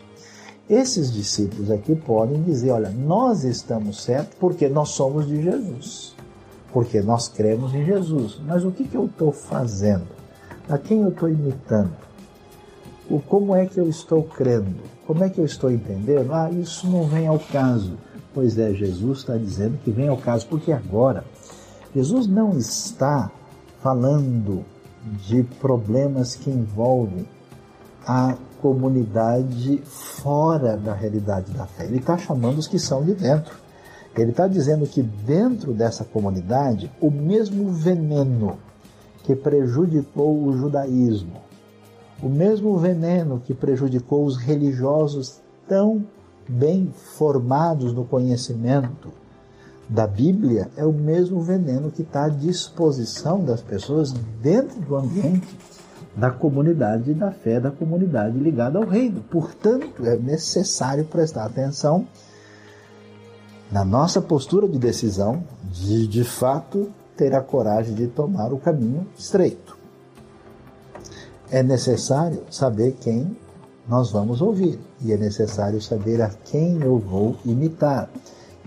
Esses 0.72 1.12
discípulos 1.12 1.70
aqui 1.70 1.94
podem 1.94 2.42
dizer: 2.44 2.72
olha, 2.72 2.90
nós 2.90 3.44
estamos 3.44 4.02
certos 4.02 4.38
porque 4.40 4.70
nós 4.70 4.88
somos 4.92 5.28
de 5.28 5.44
Jesus, 5.44 6.16
porque 6.72 7.02
nós 7.02 7.28
cremos 7.28 7.76
em 7.76 7.84
Jesus. 7.84 8.40
Mas 8.46 8.64
o 8.64 8.72
que, 8.72 8.86
que 8.86 8.96
eu 8.96 9.08
estou 9.08 9.34
fazendo? 9.34 10.08
A 10.70 10.78
quem 10.78 11.02
eu 11.02 11.10
estou 11.10 11.28
imitando? 11.28 11.92
O 13.10 13.20
como 13.20 13.54
é 13.54 13.66
que 13.66 13.78
eu 13.78 13.90
estou 13.90 14.24
crendo? 14.24 14.80
Como 15.06 15.22
é 15.22 15.30
que 15.30 15.40
eu 15.40 15.46
estou 15.46 15.70
entendendo? 15.70 16.32
Ah, 16.32 16.50
isso 16.50 16.88
não 16.88 17.04
vem 17.04 17.28
ao 17.28 17.38
caso. 17.38 17.98
Pois 18.34 18.58
é, 18.58 18.72
Jesus 18.74 19.20
está 19.20 19.36
dizendo 19.36 19.78
que 19.84 19.92
vem 19.92 20.08
ao 20.08 20.16
caso, 20.16 20.48
porque 20.48 20.72
agora 20.72 21.26
Jesus 21.94 22.28
não 22.28 22.58
está 22.58 23.30
falando 23.82 24.64
de 25.28 25.44
problemas 25.60 26.34
que 26.34 26.50
envolvem 26.50 27.28
a 28.08 28.38
comunidade 28.62 29.82
fora 29.86 30.78
da 30.78 30.94
realidade 30.94 31.52
da 31.52 31.66
fé. 31.66 31.86
Ele 31.86 31.98
está 31.98 32.18
chamando 32.18 32.60
os 32.60 32.68
que 32.68 32.78
são 32.78 33.04
de 33.04 33.14
dentro. 33.14 33.56
Ele 34.16 34.32
está 34.32 34.48
dizendo 34.48 34.86
que 34.86 35.02
dentro 35.02 35.74
dessa 35.74 36.04
comunidade, 36.04 36.92
o 37.02 37.10
mesmo 37.10 37.72
veneno 37.72 38.58
que 39.24 39.36
prejudicou 39.36 40.44
o 40.44 40.58
judaísmo, 40.58 41.42
o 42.22 42.30
mesmo 42.30 42.78
veneno 42.78 43.42
que 43.44 43.54
prejudicou 43.54 44.26
os 44.26 44.38
religiosos 44.38 45.40
tão 45.68 46.06
bem 46.48 46.94
formados 47.18 47.94
no 47.94 48.06
conhecimento 48.06 49.12
da 49.90 50.06
Bíblia 50.06 50.70
é 50.78 50.86
o 50.86 50.94
mesmo 50.94 51.42
veneno 51.42 51.92
que 51.92 52.02
está 52.02 52.26
à 52.26 52.30
disposição 52.30 53.44
das 53.44 53.62
pessoas 53.62 54.14
dentro 54.42 54.80
do 54.82 54.96
ambiente 54.96 55.48
da 56.16 56.30
comunidade 56.30 57.14
da 57.14 57.32
fé, 57.32 57.60
da 57.60 57.72
comunidade 57.72 58.38
ligada 58.38 58.78
ao 58.78 58.86
reino. 58.86 59.22
Portanto, 59.22 60.06
é 60.06 60.18
necessário 60.18 61.06
prestar 61.06 61.46
atenção 61.46 62.08
na 63.72 63.86
nossa 63.86 64.22
postura 64.22 64.68
de 64.68 64.78
decisão, 64.78 65.44
de 65.72 66.08
de 66.08 66.24
fato 66.24 66.92
ter 67.16 67.34
a 67.34 67.42
coragem 67.42 67.96
de 67.96 68.08
tomar 68.08 68.52
o 68.52 68.58
caminho 68.58 69.08
estreito 69.18 69.82
é 71.52 71.62
necessário 71.62 72.44
saber 72.50 72.94
quem 73.02 73.38
nós 73.88 74.10
vamos 74.10 74.42
ouvir 74.42 74.80
e 75.02 75.12
é 75.12 75.18
necessário 75.18 75.82
saber 75.82 76.22
a 76.22 76.30
quem 76.30 76.82
eu 76.82 76.98
vou 76.98 77.36
imitar. 77.44 78.10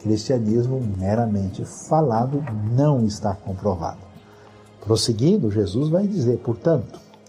Cristianismo 0.03 0.83
meramente 0.99 1.65
falado 1.65 2.45
não 2.71 3.07
está 3.07 3.35
comprovado. 3.35 4.01
Prosseguindo, 4.85 5.51
Jesus 5.51 5.89
vai 5.89 6.07
dizer, 6.07 6.37
portanto, 6.41 7.01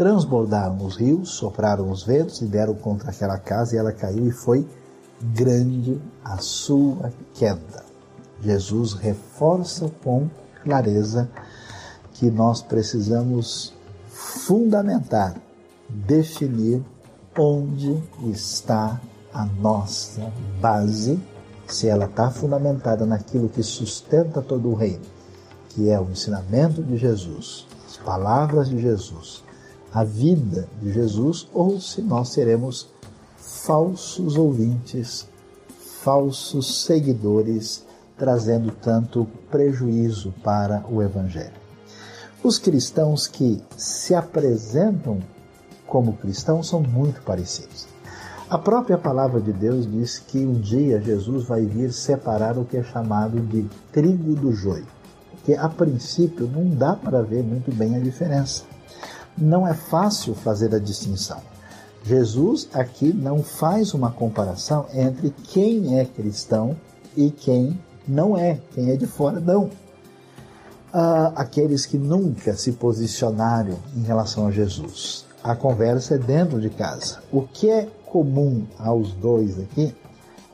transbordaram 0.00 0.82
os 0.82 0.96
rios, 0.96 1.28
sopraram 1.28 1.90
os 1.90 2.02
ventos 2.02 2.40
e 2.40 2.46
deram 2.46 2.72
contra 2.72 3.10
aquela 3.10 3.36
casa 3.36 3.74
e 3.74 3.78
ela 3.78 3.92
caiu 3.92 4.26
e 4.26 4.30
foi 4.30 4.66
grande 5.20 6.00
a 6.24 6.38
sua 6.38 7.12
queda. 7.34 7.84
Jesus 8.40 8.94
reforça 8.94 9.90
com 10.02 10.30
clareza 10.64 11.28
que 12.14 12.30
nós 12.30 12.62
precisamos 12.62 13.74
fundamentar, 14.08 15.36
definir 15.86 16.82
onde 17.38 18.02
está 18.30 18.98
a 19.34 19.44
nossa 19.44 20.32
base, 20.62 21.20
se 21.66 21.88
ela 21.88 22.06
está 22.06 22.30
fundamentada 22.30 23.04
naquilo 23.04 23.50
que 23.50 23.62
sustenta 23.62 24.40
todo 24.40 24.70
o 24.70 24.74
reino, 24.74 25.04
que 25.68 25.90
é 25.90 26.00
o 26.00 26.10
ensinamento 26.10 26.82
de 26.82 26.96
Jesus, 26.96 27.66
as 27.86 27.98
palavras 27.98 28.70
de 28.70 28.80
Jesus, 28.80 29.44
a 29.92 30.04
vida 30.04 30.68
de 30.80 30.92
Jesus, 30.92 31.48
ou 31.52 31.80
se 31.80 32.00
nós 32.00 32.30
seremos 32.30 32.88
falsos 33.36 34.36
ouvintes, 34.36 35.26
falsos 36.02 36.84
seguidores, 36.84 37.84
trazendo 38.16 38.70
tanto 38.70 39.26
prejuízo 39.50 40.32
para 40.42 40.84
o 40.90 41.02
Evangelho. 41.02 41.60
Os 42.42 42.58
cristãos 42.58 43.26
que 43.26 43.62
se 43.76 44.14
apresentam 44.14 45.18
como 45.86 46.14
cristãos 46.14 46.68
são 46.68 46.80
muito 46.80 47.22
parecidos. 47.22 47.88
A 48.48 48.58
própria 48.58 48.98
palavra 48.98 49.40
de 49.40 49.52
Deus 49.52 49.90
diz 49.90 50.18
que 50.18 50.38
um 50.38 50.54
dia 50.54 51.00
Jesus 51.00 51.44
vai 51.44 51.64
vir 51.64 51.92
separar 51.92 52.58
o 52.58 52.64
que 52.64 52.76
é 52.76 52.82
chamado 52.82 53.40
de 53.40 53.68
trigo 53.92 54.34
do 54.34 54.52
joio, 54.52 54.86
que 55.44 55.54
a 55.54 55.68
princípio 55.68 56.48
não 56.48 56.68
dá 56.68 56.94
para 56.96 57.22
ver 57.22 57.42
muito 57.42 57.72
bem 57.72 57.96
a 57.96 58.00
diferença. 58.00 58.64
Não 59.40 59.66
é 59.66 59.74
fácil 59.74 60.34
fazer 60.34 60.74
a 60.74 60.78
distinção. 60.78 61.40
Jesus 62.04 62.68
aqui 62.72 63.12
não 63.12 63.42
faz 63.42 63.94
uma 63.94 64.10
comparação 64.10 64.86
entre 64.92 65.30
quem 65.30 65.98
é 65.98 66.04
cristão 66.04 66.76
e 67.16 67.30
quem 67.30 67.78
não 68.06 68.36
é, 68.36 68.60
quem 68.74 68.90
é 68.90 68.96
de 68.96 69.06
fora 69.06 69.40
não 69.40 69.70
ah, 70.92 71.32
aqueles 71.36 71.86
que 71.86 71.96
nunca 71.96 72.54
se 72.54 72.72
posicionaram 72.72 73.78
em 73.96 74.02
relação 74.02 74.46
a 74.46 74.50
Jesus. 74.50 75.24
A 75.42 75.54
conversa 75.54 76.16
é 76.16 76.18
dentro 76.18 76.60
de 76.60 76.68
casa. 76.68 77.22
O 77.32 77.42
que 77.42 77.70
é 77.70 77.88
comum 78.06 78.66
aos 78.78 79.12
dois 79.12 79.58
aqui, 79.58 79.94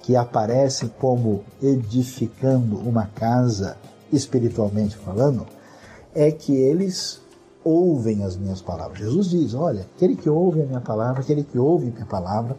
que 0.03 0.15
aparecem 0.15 0.91
como 1.01 1.43
edificando 1.61 2.79
uma 2.79 3.07
casa, 3.07 3.77
espiritualmente 4.13 4.97
falando, 4.97 5.47
é 6.15 6.31
que 6.31 6.55
eles 6.55 7.21
ouvem 7.67 8.23
as 8.23 8.37
minhas 8.37 8.63
palavras. 8.63 9.01
Jesus 9.01 9.31
diz: 9.31 9.55
Olha, 9.55 9.83
aquele 9.83 10.15
que 10.15 10.31
ouve 10.31 10.63
a 10.63 10.67
minha 10.67 10.81
palavra, 10.81 11.21
aquele 11.21 11.43
que 11.43 11.59
ouve 11.59 11.89
a 11.89 11.91
minha 11.91 12.07
palavra, 12.07 12.57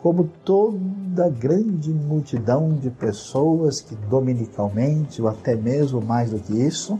como 0.00 0.30
toda 0.44 1.28
grande 1.28 1.90
multidão 1.90 2.72
de 2.72 2.88
pessoas 2.88 3.80
que 3.80 3.96
dominicalmente, 4.08 5.20
ou 5.20 5.28
até 5.28 5.56
mesmo 5.56 6.00
mais 6.00 6.30
do 6.30 6.38
que 6.38 6.52
isso, 6.52 6.98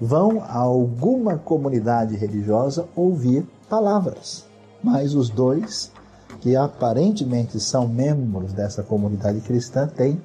vão 0.00 0.42
a 0.42 0.58
alguma 0.58 1.38
comunidade 1.38 2.16
religiosa 2.16 2.88
ouvir 2.96 3.46
palavras. 3.68 4.44
Mas 4.82 5.14
os 5.14 5.30
dois, 5.30 5.92
que 6.40 6.56
aparentemente 6.56 7.60
são 7.60 7.86
membros 7.86 8.52
dessa 8.52 8.82
comunidade 8.82 9.40
cristã, 9.42 9.86
têm 9.86 10.20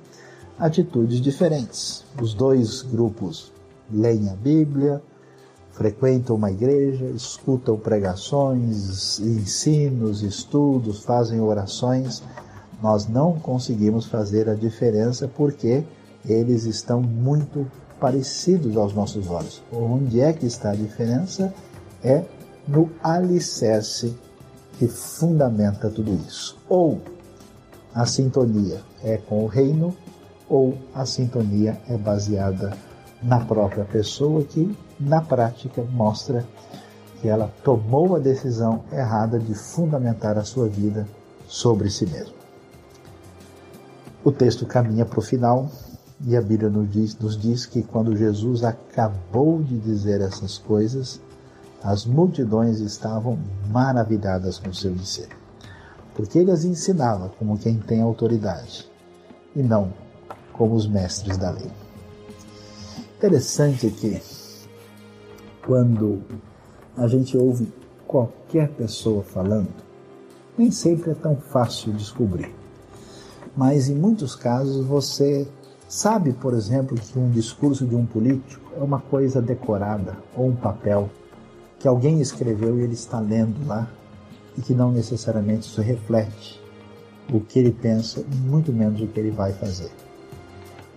atitudes 0.58 1.22
diferentes. 1.22 2.04
Os 2.20 2.34
dois 2.34 2.82
grupos 2.82 3.54
leem 3.91 4.28
a 4.30 4.34
Bíblia, 4.36 5.02
frequentam 5.78 6.36
uma 6.36 6.50
igreja, 6.50 7.06
escutam 7.06 7.78
pregações, 7.78 9.20
ensinos, 9.20 10.24
estudos, 10.24 11.04
fazem 11.04 11.40
orações, 11.40 12.24
nós 12.82 13.08
não 13.08 13.34
conseguimos 13.34 14.08
fazer 14.08 14.50
a 14.50 14.56
diferença 14.56 15.28
porque 15.28 15.84
eles 16.26 16.66
estão 16.66 17.00
muito 17.00 17.70
parecidos 18.00 18.76
aos 18.76 18.92
nossos 18.94 19.30
olhos. 19.30 19.62
Onde 19.72 20.20
é 20.20 20.34
que 20.34 20.48
está 20.48 20.72
a 20.72 20.76
diferença? 20.76 21.54
É 22.04 22.24
no 22.68 22.90
alicerce 23.04 24.18
que 24.80 24.88
fundamenta 24.88 25.92
tudo 25.92 26.12
isso. 26.28 26.58
Ou 26.68 27.00
a 27.94 28.06
sintonia 28.08 28.82
é 29.04 29.18
com 29.18 29.44
o 29.44 29.48
reino, 29.48 29.96
ou 30.50 30.76
a 30.94 31.06
sintonia 31.06 31.80
é 31.88 31.96
baseada 31.98 32.76
na 33.22 33.40
própria 33.46 33.86
pessoa 33.86 34.44
que 34.44 34.76
na 35.00 35.22
prática 35.22 35.84
mostra 35.84 36.46
que 37.22 37.28
ela 37.28 37.52
tomou 37.64 38.16
a 38.16 38.20
decisão 38.20 38.84
errada 38.92 39.40
de 39.40 39.54
fundamentar 39.54 40.38
a 40.38 40.44
sua 40.44 40.68
vida 40.68 41.08
sobre 41.48 41.90
si 41.90 42.06
mesmo. 42.06 42.36
O 44.24 44.32
texto 44.32 44.66
caminha 44.66 45.06
para 45.06 45.20
o 45.20 45.22
final 45.22 45.70
e 46.26 46.36
a 46.36 46.42
Bíblia 46.42 46.70
nos 46.70 46.90
diz, 46.92 47.18
nos 47.18 47.38
diz 47.38 47.66
que 47.66 47.84
quando 47.84 48.16
Jesus 48.16 48.64
acabou 48.64 49.62
de 49.62 49.78
dizer 49.78 50.22
essas 50.22 50.58
coisas, 50.58 51.22
as 51.84 52.06
multidões 52.06 52.80
estavam 52.80 53.38
maravilhadas 53.70 54.58
com 54.58 54.74
seu 54.74 54.92
ensino, 54.92 55.36
porque 56.16 56.40
ele 56.40 56.52
as 56.52 56.66
ensinava 56.66 57.30
como 57.38 57.58
quem 57.58 57.78
tem 57.80 58.02
autoridade 58.02 58.90
e 59.56 59.62
não 59.62 59.94
como 60.54 60.74
os 60.74 60.88
mestres 60.88 61.38
da 61.38 61.52
lei. 61.52 61.72
Interessante 63.16 63.90
que 63.92 64.22
quando 65.68 66.22
a 66.96 67.08
gente 67.08 67.38
ouve 67.38 67.68
qualquer 68.08 68.70
pessoa 68.70 69.22
falando, 69.22 69.68
nem 70.58 70.72
sempre 70.72 71.12
é 71.12 71.14
tão 71.14 71.36
fácil 71.36 71.92
descobrir. 71.92 72.56
Mas 73.56 73.90
em 73.90 73.96
muitos 73.96 74.34
casos 74.34 74.86
você 74.86 75.46
sabe, 75.90 76.32
por 76.32 76.54
exemplo, 76.54 76.96
que 76.96 77.20
um 77.20 77.30
discurso 77.30 77.86
de 77.86 77.96
um 77.96 78.06
político 78.06 78.72
é 78.78 78.82
uma 78.82 79.02
coisa 79.02 79.42
decorada 79.42 80.18
ou 80.38 80.48
um 80.48 80.56
papel 80.56 81.10
que 81.78 81.88
alguém 81.88 82.22
escreveu 82.22 82.80
e 82.80 82.84
ele 82.84 82.94
está 82.94 83.20
lendo 83.20 83.68
lá 83.68 83.92
e 84.58 84.62
que 84.62 84.74
não 84.74 84.92
necessariamente 84.92 85.68
isso 85.68 85.82
reflete 85.82 86.62
o 87.32 87.42
que 87.42 87.60
ele 87.60 87.74
pensa, 87.74 88.24
muito 88.46 88.72
menos 88.72 89.02
o 89.02 89.08
que 89.08 89.20
ele 89.20 89.32
vai 89.32 89.52
fazer. 89.52 89.92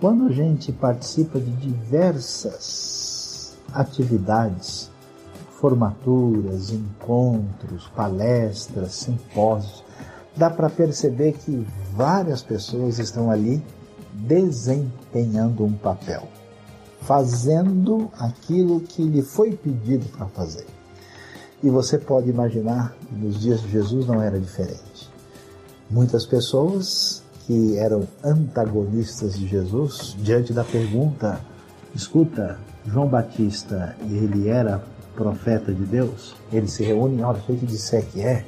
Quando 0.00 0.26
a 0.26 0.32
gente 0.32 0.70
participa 0.70 1.40
de 1.40 1.50
diversas 1.56 2.99
atividades, 3.74 4.90
formaturas, 5.60 6.70
encontros, 6.70 7.86
palestras, 7.94 8.92
simpósios, 8.92 9.84
dá 10.36 10.48
para 10.48 10.70
perceber 10.70 11.32
que 11.32 11.66
várias 11.94 12.42
pessoas 12.42 12.98
estão 12.98 13.30
ali 13.30 13.62
desempenhando 14.12 15.64
um 15.64 15.72
papel, 15.72 16.26
fazendo 17.02 18.10
aquilo 18.18 18.80
que 18.80 19.02
lhe 19.02 19.22
foi 19.22 19.52
pedido 19.52 20.06
para 20.16 20.26
fazer. 20.26 20.66
E 21.62 21.68
você 21.68 21.98
pode 21.98 22.30
imaginar 22.30 22.96
nos 23.12 23.38
dias 23.38 23.60
de 23.60 23.70
Jesus 23.70 24.06
não 24.06 24.22
era 24.22 24.40
diferente. 24.40 25.10
Muitas 25.90 26.24
pessoas 26.24 27.22
que 27.46 27.76
eram 27.76 28.06
antagonistas 28.24 29.38
de 29.38 29.46
Jesus, 29.46 30.16
diante 30.18 30.52
da 30.52 30.64
pergunta: 30.64 31.40
escuta, 31.94 32.58
João 32.86 33.08
Batista, 33.08 33.94
ele 34.02 34.48
era 34.48 34.82
profeta 35.14 35.72
de 35.72 35.84
Deus, 35.84 36.34
eles 36.52 36.72
se 36.72 36.82
reúnem, 36.82 37.22
olha, 37.22 37.40
se 37.40 37.52
ele 37.52 37.66
disser 37.66 38.06
que 38.06 38.22
é, 38.22 38.44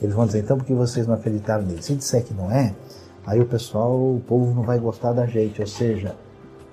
eles 0.00 0.14
vão 0.14 0.26
dizer, 0.26 0.40
então 0.40 0.56
por 0.56 0.64
que 0.64 0.74
vocês 0.74 1.06
não 1.06 1.14
acreditaram 1.14 1.64
nele? 1.64 1.82
Se 1.82 1.94
disser 1.94 2.24
que 2.24 2.32
não 2.32 2.50
é, 2.50 2.74
aí 3.26 3.40
o 3.40 3.46
pessoal, 3.46 3.92
o 3.92 4.22
povo 4.26 4.54
não 4.54 4.62
vai 4.62 4.78
gostar 4.78 5.12
da 5.12 5.26
gente, 5.26 5.60
ou 5.60 5.66
seja, 5.66 6.14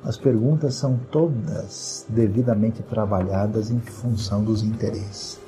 as 0.04 0.18
perguntas 0.18 0.76
são 0.76 1.00
todas 1.12 2.06
devidamente 2.10 2.84
trabalhadas 2.84 3.72
em 3.72 3.80
função 3.80 4.44
dos 4.44 4.64
interesses. 4.64 5.40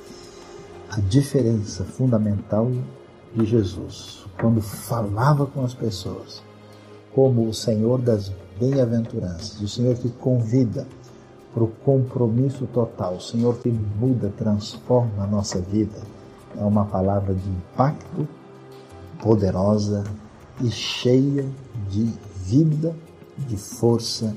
A 0.90 1.00
diferença 1.00 1.84
fundamental 1.84 2.70
de 3.34 3.44
Jesus, 3.44 4.24
quando 4.40 4.60
falava 4.60 5.46
com 5.46 5.64
as 5.64 5.74
pessoas, 5.74 6.42
como 7.12 7.48
o 7.48 7.54
Senhor 7.54 8.00
das 8.00 8.32
bem-aventuranças, 8.58 9.60
o 9.60 9.68
Senhor 9.68 9.96
que 9.96 10.08
convida 10.08 10.86
para 11.54 11.62
o 11.62 11.68
compromisso 11.68 12.66
total. 12.66 13.14
O 13.14 13.20
Senhor 13.20 13.56
que 13.58 13.70
muda, 13.70 14.32
transforma 14.36 15.22
a 15.22 15.26
nossa 15.26 15.60
vida. 15.60 16.02
É 16.58 16.64
uma 16.64 16.84
palavra 16.84 17.32
de 17.32 17.48
impacto, 17.48 18.28
poderosa 19.22 20.04
e 20.60 20.70
cheia 20.70 21.46
de 21.88 22.12
vida, 22.44 22.94
de 23.38 23.56
força 23.56 24.34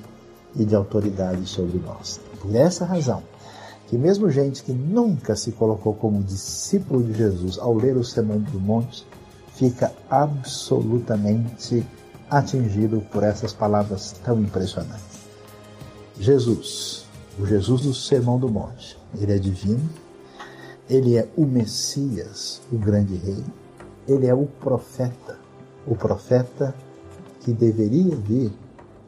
e 0.55 0.63
de 0.63 0.75
autoridade 0.75 1.45
sobre 1.47 1.79
nós. 1.79 2.19
Por 2.39 2.55
essa 2.55 2.85
razão, 2.85 3.23
que 3.87 3.97
mesmo 3.97 4.29
gente 4.29 4.63
que 4.63 4.73
nunca 4.73 5.35
se 5.35 5.51
colocou 5.51 5.93
como 5.93 6.23
discípulo 6.23 7.03
de 7.03 7.13
Jesus 7.13 7.57
ao 7.57 7.73
ler 7.73 7.97
o 7.97 8.03
Sermão 8.03 8.39
do 8.39 8.59
Monte, 8.59 9.07
fica 9.55 9.91
absolutamente 10.09 11.85
atingido 12.29 13.01
por 13.11 13.23
essas 13.23 13.53
palavras 13.53 14.13
tão 14.23 14.39
impressionantes. 14.39 15.17
Jesus, 16.19 17.06
o 17.39 17.45
Jesus 17.45 17.81
do 17.81 17.93
Sermão 17.93 18.39
do 18.39 18.49
Monte, 18.49 18.97
ele 19.19 19.33
é 19.33 19.37
divino, 19.37 19.87
ele 20.89 21.17
é 21.17 21.27
o 21.35 21.45
Messias, 21.45 22.61
o 22.71 22.77
grande 22.77 23.15
rei, 23.15 23.43
ele 24.07 24.25
é 24.25 24.33
o 24.33 24.45
profeta, 24.45 25.37
o 25.85 25.95
profeta 25.95 26.73
que 27.41 27.51
deveria 27.51 28.15
vir 28.15 28.51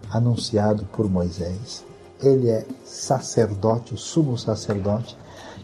anunciado 0.10 0.86
por 0.92 1.10
Moisés. 1.10 1.84
Ele 2.22 2.50
é 2.50 2.66
sacerdote, 2.84 3.94
o 3.94 3.98
sumo 3.98 4.38
sacerdote 4.38 5.18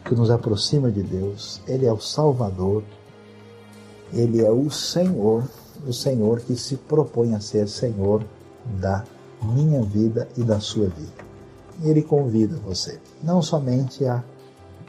que 0.06 0.16
nos 0.16 0.30
aproxima 0.30 0.92
de 0.92 1.04
Deus. 1.04 1.62
Ele 1.68 1.86
é 1.86 1.92
o 1.92 2.00
Salvador. 2.00 2.84
Ele 4.14 4.42
é 4.42 4.52
o 4.52 4.70
Senhor, 4.70 5.44
o 5.86 5.92
Senhor 5.92 6.40
que 6.40 6.56
se 6.56 6.78
propõe 6.78 7.34
a 7.34 7.42
ser 7.42 7.68
Senhor 7.68 8.24
da 8.80 9.04
minha 9.42 9.82
vida 9.84 10.28
e 10.38 10.44
da 10.44 10.60
sua 10.60 10.88
vida. 10.88 11.25
Ele 11.84 12.02
convida 12.02 12.56
você 12.58 13.00
não 13.24 13.42
somente 13.42 14.06
a 14.06 14.24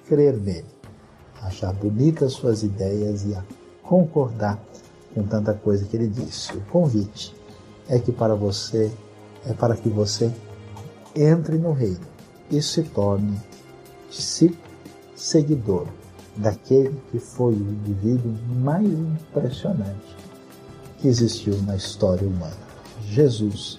crer 0.07 0.37
nele, 0.37 0.67
a 1.41 1.47
achar 1.47 1.73
bonitas 1.73 2.33
suas 2.33 2.63
ideias 2.63 3.25
e 3.25 3.35
a 3.35 3.45
concordar 3.83 4.61
com 5.15 5.23
tanta 5.25 5.55
coisa 5.55 5.85
que 5.85 5.97
ele 5.97 6.09
disse. 6.09 6.53
O 6.57 6.61
convite 6.67 7.35
é 7.89 7.99
que 7.99 8.13
para 8.13 8.35
você 8.35 8.93
é 9.45 9.53
para 9.53 9.77
que 9.77 9.89
você 9.89 10.31
entre 11.15 11.57
no 11.57 11.73
reino 11.73 12.07
e 12.51 12.61
se 12.61 12.83
torne 12.83 13.41
seguidor 15.15 15.87
daquele 16.37 17.01
que 17.11 17.19
foi 17.19 17.55
o 17.55 17.73
indivíduo 17.73 18.35
mais 18.57 18.87
impressionante 18.87 20.17
que 20.99 21.09
existiu 21.09 21.57
na 21.63 21.77
história 21.77 22.27
humana. 22.27 22.57
Jesus, 23.03 23.79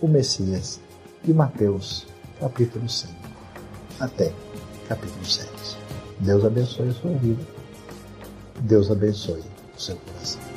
o 0.00 0.08
Messias, 0.08 0.80
de 1.24 1.34
Mateus, 1.34 2.06
capítulo 2.40 2.88
5, 2.88 3.12
até 4.00 4.32
capítulo 4.88 5.24
7. 5.24 5.50
Deus 6.20 6.44
abençoe 6.44 6.88
a 6.88 6.92
sua 6.92 7.12
vida. 7.14 7.42
Deus 8.60 8.90
abençoe 8.90 9.42
o 9.76 9.80
seu 9.80 9.96
coração. 9.96 10.47